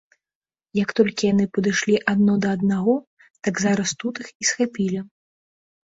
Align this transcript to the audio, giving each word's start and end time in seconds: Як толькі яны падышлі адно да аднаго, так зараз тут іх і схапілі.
Як 0.83 0.89
толькі 0.99 1.27
яны 1.33 1.45
падышлі 1.57 1.95
адно 2.13 2.33
да 2.45 2.49
аднаго, 2.59 2.95
так 3.49 3.55
зараз 3.67 3.89
тут 4.03 4.15
іх 4.25 4.33
і 4.45 4.51
схапілі. 4.53 4.99